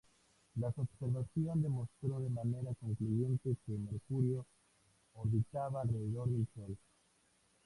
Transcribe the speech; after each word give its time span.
La 0.55 0.73
observación 0.77 1.61
demostró 1.61 2.19
de 2.19 2.29
manera 2.31 2.73
concluyente 2.81 3.55
que 3.67 3.73
Mercurio 3.73 4.47
orbitaba 5.13 5.83
alrededor 5.83 6.27
del 6.27 6.47
Sol. 6.55 6.75